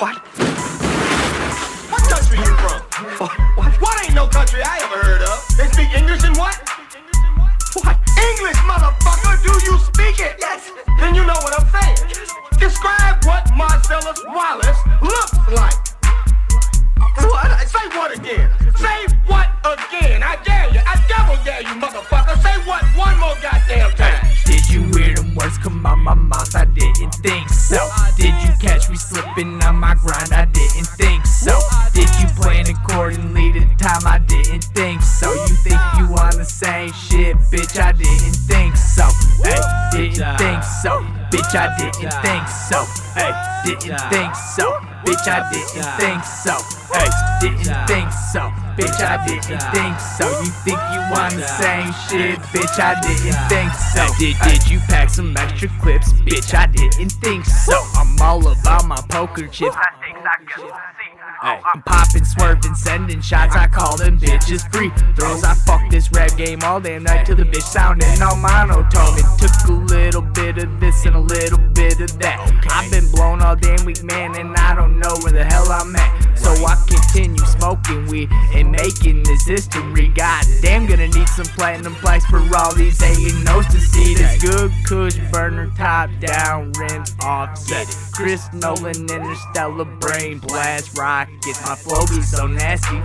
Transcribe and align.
What? 0.00 0.16
What 1.92 2.02
country 2.08 2.38
you 2.38 2.56
from? 2.56 2.80
What? 3.20 3.72
What 3.82 4.02
ain't 4.02 4.14
no 4.14 4.26
country 4.28 4.62
I 4.64 4.80
ever 4.80 4.96
heard 4.96 5.20
of? 5.20 5.44
They 5.58 5.68
speak 5.68 5.92
English 5.94 6.24
and 6.24 6.34
what? 6.38 6.56
What? 7.76 8.00
English, 8.16 8.56
motherfucker! 8.64 9.36
Do 9.44 9.52
you 9.60 9.76
speak 9.76 10.24
it? 10.24 10.36
Yes. 10.40 10.72
Then 10.98 11.14
you 11.14 11.20
know 11.26 11.36
what 11.44 11.52
I'm 11.52 11.68
saying. 11.68 11.98
Describe 12.58 13.22
what 13.26 13.44
Marcellus 13.54 14.24
Wallace 14.28 14.80
looks 15.02 15.36
like. 15.52 15.76
What? 17.20 17.68
Say 17.68 17.86
what 17.92 18.16
again? 18.16 18.48
Say 18.76 19.04
what 19.26 19.52
again? 19.68 20.22
I 20.22 20.38
dare 20.42 20.72
you. 20.72 20.80
I 20.80 20.96
double 21.12 21.36
dare 21.44 21.60
you, 21.60 21.76
motherfucker. 21.76 22.19
Plan 33.10 33.34
accordingly 33.34 33.52
to 33.52 33.76
time? 33.76 34.06
I 34.06 34.18
didn't 34.26 34.64
think 34.64 35.02
so. 35.02 35.32
You 35.32 35.54
think 35.56 35.80
you 35.98 36.04
on 36.16 36.36
the 36.36 36.44
same 36.44 36.92
shit, 36.92 37.36
bitch? 37.50 37.80
I 37.80 37.92
didn't 37.92 38.36
think 38.46 38.76
so. 38.76 39.04
Hey, 39.42 39.58
didn't 39.92 40.38
think 40.38 40.62
so. 40.62 41.00
Bitch, 41.30 41.54
I 41.54 41.76
didn't 41.78 42.12
think 42.22 42.48
so. 42.48 42.84
Hey, 43.14 43.32
didn't 43.64 44.00
think 44.10 44.34
so. 44.34 44.80
Bitch, 45.04 45.26
I 45.28 45.48
didn't 45.50 45.86
think 45.98 46.24
so. 46.24 46.56
Hey, 46.92 47.08
didn't 47.40 47.86
think 47.86 48.12
so. 48.12 48.52
Bitch, 48.76 49.00
I 49.00 49.24
didn't 49.26 49.62
think 49.72 50.00
so. 50.00 50.28
You 50.40 50.50
think 50.64 50.80
you 50.92 51.00
on 51.16 51.36
the 51.36 51.46
same 51.46 51.92
shit, 52.08 52.38
bitch? 52.50 52.78
I 52.78 53.00
didn't 53.00 53.38
think 53.48 53.72
so. 53.74 54.06
Did, 54.18 54.36
did 54.42 54.70
you 54.70 54.78
pack 54.88 55.10
some 55.10 55.36
extra 55.36 55.68
clips? 55.80 56.12
Bitch, 56.12 56.54
I 56.54 56.66
didn't 56.66 57.12
think 57.12 57.44
so. 57.44 57.76
I'm 57.94 58.20
all 58.20 58.46
about 58.46 58.86
my 58.86 59.00
poker 59.08 59.46
chips. 59.46 59.76
Hey, 61.42 61.58
I'm 61.72 61.80
popping, 61.82 62.24
swerving, 62.24 62.74
sending 62.74 63.22
shots. 63.22 63.56
I 63.56 63.66
call 63.66 63.96
them 63.96 64.18
bitches 64.18 64.60
free 64.74 64.90
throws. 65.16 65.42
I 65.42 65.54
fuck 65.54 65.80
this 65.90 66.12
rap 66.12 66.36
game 66.36 66.60
all 66.62 66.80
damn 66.80 67.04
night 67.04 67.24
till 67.24 67.36
the 67.36 67.44
bitch 67.44 67.62
sounding 67.62 68.20
all 68.20 68.36
monotone. 68.36 69.16
It 69.16 69.24
took 69.38 69.68
a 69.68 69.72
little 69.72 70.20
bit 70.20 70.58
of 70.58 70.80
this 70.80 71.06
and 71.06 71.16
a 71.16 71.18
little 71.18 71.56
bit 71.72 71.98
of 71.98 72.18
that. 72.18 72.38
I've 72.70 72.90
been 72.90 73.10
blown 73.10 73.40
all 73.40 73.56
damn 73.56 73.86
week, 73.86 74.02
man, 74.04 74.36
and 74.36 74.54
I 74.54 74.74
don't 74.74 74.98
know 74.98 75.16
where 75.22 75.32
the 75.32 75.44
hell 75.44 75.64
I'm 75.72 75.96
at. 75.96 76.38
So 76.38 76.50
I 76.52 76.76
continue 76.86 77.44
smoking 77.56 77.99
weed 78.10 78.28
and 78.54 78.70
making 78.70 79.22
this 79.22 79.46
history. 79.46 80.08
God 80.08 80.44
damn, 80.60 80.86
gonna 80.86 81.08
need 81.08 81.28
some 81.28 81.46
platinum 81.56 81.94
plaques 81.96 82.26
for 82.26 82.42
all 82.56 82.74
these 82.74 83.00
A 83.02 83.06
and 83.06 83.48
O's 83.48 83.66
to 83.68 83.80
see 83.80 84.14
this 84.14 84.42
good 84.42 84.72
kush 84.86 85.16
burner 85.30 85.70
top 85.76 86.10
down 86.20 86.72
rims 86.72 87.14
offset. 87.22 87.86
Chris 88.12 88.52
Nolan 88.52 89.08
interstellar 89.10 89.84
brain 89.84 90.38
blast 90.38 90.98
rockets. 90.98 91.60
My 91.66 91.74
flow 91.74 92.04
be 92.06 92.22
so 92.22 92.46
nasty, 92.46 93.00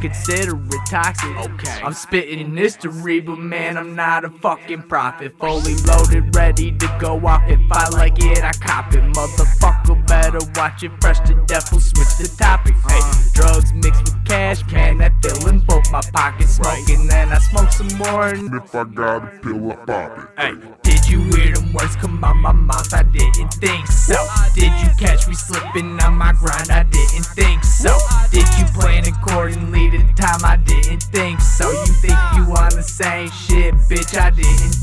consider 0.00 0.56
it 0.56 0.86
toxic. 0.88 1.36
Okay, 1.36 1.80
I'm 1.82 1.92
spitting 1.92 2.56
history, 2.56 3.20
but 3.20 3.38
man, 3.38 3.76
I'm 3.76 3.94
not 3.94 4.24
a 4.24 4.30
fucking 4.30 4.82
prophet. 4.82 5.38
Fully 5.38 5.74
loaded, 5.86 6.34
ready 6.34 6.72
to 6.72 6.96
go 7.00 7.14
off. 7.26 7.42
If 7.46 7.60
I 7.70 7.88
like 7.90 8.18
it, 8.18 8.42
I 8.42 8.52
cop 8.52 8.92
it. 8.94 9.02
Motherfucker, 9.14 10.06
better 10.06 10.38
watch 10.56 10.82
it. 10.82 10.92
Fresh 11.00 11.20
to 11.28 11.34
death, 11.46 11.72
will 11.72 11.80
switch 11.80 12.16
the 12.18 12.34
topic. 12.38 12.74
Hey, 12.88 12.98
uh. 13.00 13.14
drugs 13.32 13.72
mixed 13.72 14.02
with 14.02 14.24
cash, 14.24 14.47
man, 14.72 14.98
that 14.98 15.12
filling 15.22 15.60
both 15.60 15.90
my 15.92 16.00
pockets. 16.12 16.56
Smoking, 16.56 17.06
then 17.06 17.28
I 17.28 17.38
smoke 17.38 17.70
some 17.70 17.92
more. 17.98 18.28
And 18.28 18.54
If 18.54 18.74
I 18.74 18.84
got 18.84 19.24
a 19.24 19.38
pill, 19.38 19.72
I 19.72 19.76
pop 19.76 20.18
it. 20.18 20.28
Hey, 20.38 20.54
did 20.82 21.08
you 21.08 21.20
hear 21.36 21.54
them 21.54 21.72
words 21.74 21.96
come 21.96 22.24
out 22.24 22.36
my 22.36 22.52
mouth? 22.52 22.92
I 22.94 23.02
didn't 23.02 23.52
think 23.54 23.86
so. 23.86 24.16
Did 24.54 24.72
you 24.80 24.88
catch 24.98 25.28
me 25.28 25.34
slipping 25.34 26.00
on 26.00 26.14
my 26.14 26.32
grind? 26.32 26.70
I 26.70 26.84
didn't 26.84 27.26
think 27.36 27.62
so. 27.62 27.96
Did 28.30 28.48
you 28.58 28.64
plan 28.72 29.04
accordingly 29.06 29.90
to 29.90 29.98
the 29.98 30.12
time? 30.14 30.40
I 30.44 30.56
didn't 30.56 31.02
think 31.02 31.40
so. 31.40 31.70
You 31.70 31.92
think 32.00 32.18
you 32.36 32.44
on 32.56 32.70
the 32.72 32.82
same 32.82 33.30
shit, 33.30 33.74
bitch? 33.90 34.18
I 34.18 34.30
didn't 34.30 34.77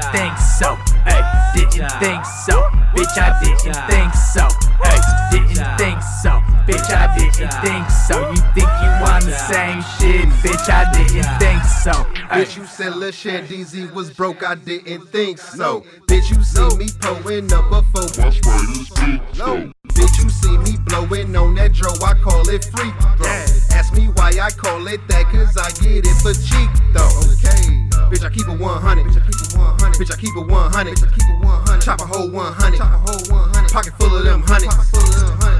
didn't 0.00 0.12
think 0.12 0.38
so. 0.38 0.76
Hey, 1.04 1.20
didn't 1.54 1.90
think 2.00 2.24
so. 2.24 2.62
Bitch, 2.94 3.16
I 3.16 3.38
didn't 3.42 3.76
think 3.88 4.14
so. 4.14 4.48
Hey, 4.82 5.00
didn't 5.30 5.78
think 5.78 6.02
so. 6.02 6.30
Bitch, 6.66 6.90
I 6.90 7.16
didn't 7.16 7.52
think 7.62 7.90
so. 7.90 8.30
You 8.30 8.40
think 8.54 8.70
you 8.82 8.90
want 9.00 9.24
the 9.24 9.36
same 9.36 9.82
shit, 9.98 10.28
bitch? 10.42 10.68
I 10.70 10.90
didn't 10.92 11.38
think 11.38 11.62
so. 11.64 11.92
Hey. 12.30 12.44
Bitch, 12.44 12.56
you 12.56 12.66
said 12.66 12.96
Lil 12.96 13.12
Shann 13.12 13.46
Deezy 13.46 13.92
was 13.92 14.10
broke, 14.10 14.42
I 14.42 14.54
didn't 14.54 15.06
think 15.08 15.38
so. 15.38 15.84
Bitch, 16.06 16.30
you 16.30 16.42
see 16.42 16.76
me 16.76 16.88
pulling 17.00 17.52
up 17.52 17.70
a 17.70 17.82
four. 17.92 18.08
My 18.22 18.30
spray 18.30 18.52
is 18.80 18.90
big, 18.90 19.20
No. 19.38 19.72
Bitch, 19.88 20.22
you 20.22 20.30
see 20.30 20.56
me 20.58 20.78
blowing 20.86 21.34
on 21.36 21.54
that 21.56 21.72
dro, 21.72 21.90
I 22.04 22.14
call 22.14 22.48
it 22.48 22.64
free 22.64 22.92
throw. 23.16 23.76
Ask 23.76 23.94
me 23.94 24.06
why 24.14 24.32
I 24.40 24.50
call 24.50 24.86
it 24.86 25.00
that, 25.08 25.24
cause 25.26 25.56
I 25.56 25.70
get 25.82 26.06
it 26.06 26.16
for 26.22 26.32
cheap 26.32 26.70
though. 26.94 27.20
Okay. 27.32 27.89
Bitch, 28.10 28.26
I 28.26 28.30
keep 28.30 28.48
it 28.48 28.58
100. 28.58 29.06
Bitch, 29.06 29.16
I 29.16 29.22
keep 29.22 29.38
it 29.38 29.54
100. 29.54 29.94
Bitch, 29.94 30.10
I 30.10 30.16
keep 30.18 30.34
it 30.34 30.46
100. 30.46 30.96
Bitch, 30.98 31.06
I 31.06 31.10
keep 31.14 31.30
it 31.30 31.46
100. 31.46 31.80
Chop 31.80 32.00
a 32.00 32.06
whole 32.06 32.28
100. 32.28 32.76
Chop 32.76 32.90
a 32.90 32.98
whole 32.98 33.22
100. 33.30 33.70
Pocket 33.70 33.94
full 34.00 34.16
of 34.16 34.24
them 34.24 34.42
hundreds. 34.42 34.74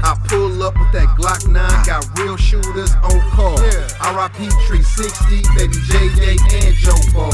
I 0.03 0.19
pull 0.27 0.61
up 0.61 0.75
with 0.75 0.91
that 0.91 1.15
Glock 1.15 1.47
9, 1.47 1.55
got 1.87 2.03
real 2.19 2.35
shooters 2.35 2.91
on 3.07 3.23
call. 3.31 3.55
RIP 3.55 4.51
360, 4.67 5.47
baby 5.55 5.79
J.A. 5.87 6.35
and 6.59 6.75
Joe 6.75 6.99
Ball. 7.15 7.31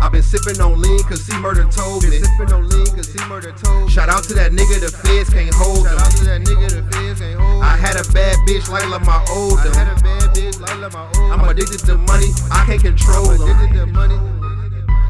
I've 0.00 0.12
been 0.12 0.22
sipping 0.22 0.60
on 0.60 0.80
lean 0.80 1.02
cause 1.04 1.20
C 1.20 1.36
murder 1.38 1.64
told 1.68 2.04
me. 2.04 2.20
Sipping 2.20 2.52
on 2.52 2.68
lean 2.68 2.86
cause 2.96 3.12
C 3.12 3.18
murder 3.28 3.52
told 3.52 3.86
me. 3.86 3.92
Shout 3.92 4.08
out 4.08 4.24
to 4.24 4.34
that 4.34 4.52
nigga 4.52 4.80
the 4.80 4.88
feds 4.88 5.30
can't 5.30 5.52
hold 5.54 5.84
Shout 5.84 5.98
out 5.98 6.12
to 6.20 6.24
that 6.24 6.40
nigga 6.42 6.68
the 6.68 6.82
feds 6.92 7.20
can't 7.20 7.40
hold 7.40 7.64
I 7.64 7.76
had 7.76 7.96
a 7.96 8.04
bad 8.12 8.36
bitch 8.46 8.68
like 8.68 8.88
love 8.88 9.04
my 9.04 9.24
old 9.30 9.58
I 9.60 9.74
had 9.76 9.88
a 9.88 10.00
bad 10.02 10.25
bitch 10.36 10.60
like 10.60 10.78
love 10.80 10.92
my 10.92 11.06
old 11.06 11.32
I'm 11.32 11.48
addicted 11.48 11.80
to 11.86 11.96
money, 11.96 12.28
I 12.50 12.64
can't 12.66 12.82
control 12.82 13.24
them. 13.26 13.48
Addicted 13.48 13.78
to 13.78 13.86
money. 13.86 14.18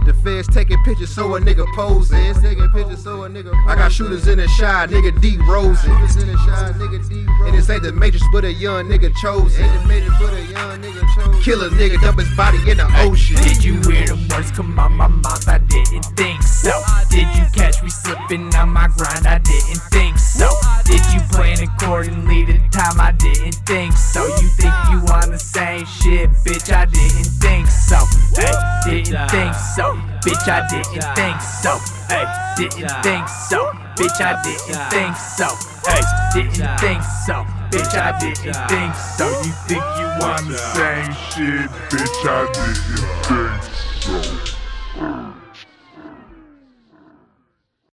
The 0.06 0.14
feds 0.14 0.46
taking 0.46 0.80
pictures 0.84 1.10
so 1.10 1.34
a 1.34 1.40
nigga 1.40 1.66
posing. 1.74 2.16
Feds 2.16 2.40
taking 2.40 2.68
pictures 2.70 3.02
so 3.02 3.24
a 3.24 3.28
nigga 3.28 3.50
posing. 3.50 3.68
I 3.68 3.74
got 3.74 3.90
shooters 3.90 4.28
in 4.28 4.38
the 4.38 4.46
shy, 4.46 4.86
nigga 4.86 5.20
D 5.20 5.36
Rosen. 5.48 5.90
Shooters 5.90 6.16
in 6.22 6.28
the 6.28 6.38
shy, 6.46 6.72
nigga 6.78 7.08
D 7.08 7.26
Rosen. 7.26 7.46
And 7.46 7.58
this 7.58 7.70
ain't 7.70 7.82
the 7.82 7.92
matrix, 7.92 8.24
but 8.30 8.44
a 8.44 8.52
young 8.52 8.86
nigga 8.86 9.12
chosen. 9.16 9.64
Ain't 9.64 9.82
the 9.82 9.88
matrix, 9.88 10.14
but 10.20 10.32
a 10.32 10.42
young 10.42 10.80
nigga 10.80 11.02
chosen. 11.14 11.42
Kill 11.42 11.60
a 11.62 11.70
nigga, 11.70 12.00
dump 12.00 12.20
his 12.20 12.30
body 12.36 12.58
in 12.70 12.76
the 12.76 12.86
ocean. 13.02 13.36
Did 13.42 13.64
you 13.64 13.74
hear 13.90 14.06
the 14.06 14.28
words 14.30 14.52
come 14.52 14.78
out 14.78 14.92
my 14.92 15.08
mouth? 15.08 15.48
I 15.48 15.58
didn't 15.58 16.04
think 16.14 16.40
so. 16.42 16.70
Did 17.10 17.26
you 17.34 17.44
catch 17.52 17.82
me 17.82 17.90
slipping 17.90 18.54
on 18.54 18.68
my 18.68 18.86
grind? 18.86 19.26
I 19.26 19.38
didn't 19.38 19.82
think 19.90 20.18
so. 20.18 20.48
Did 20.84 21.02
you 21.10 21.20
plan 21.34 21.58
accordingly 21.66 22.44
the 22.44 22.58
time? 22.70 23.00
I 23.00 23.10
didn't 23.10 23.58
think 23.66 23.92
so. 23.94 24.24
You 24.24 24.48
think 24.54 24.74
you 24.90 24.98
on 25.02 25.06
the 25.06 25.06
same 25.06 25.10
shit, 25.10 25.15
Bitch, 26.46 26.72
I 26.72 26.84
didn't 26.84 27.26
think 27.42 27.66
so. 27.66 27.98
Hey, 28.36 29.02
didn't 29.02 29.28
think 29.30 29.52
so. 29.52 29.98
Bitch, 30.22 30.46
I 30.46 30.62
didn't 30.70 31.02
think 31.16 31.40
so. 31.42 31.80
Hey, 32.06 32.24
didn't 32.56 32.88
think 33.02 33.28
so. 33.28 33.72
Bitch, 33.96 34.20
I 34.20 34.40
didn't 34.44 34.78
think 34.88 35.16
so. 35.16 35.48
Hey, 35.84 36.02
didn't 36.34 36.78
think 36.78 37.02
so. 37.02 37.44
Bitch, 37.72 37.98
I 37.98 38.16
didn't 38.20 38.54
think 38.68 38.94
so. 38.94 39.26
You 39.42 39.52
think 39.66 39.82
you 39.98 40.06
want 40.22 40.46
the 40.46 40.56
same 40.56 41.12
shit? 41.34 41.68
Bitch, 41.90 42.24
I 42.24 42.46
didn't 42.54 42.78
think 43.26 43.62
so. 44.94 45.35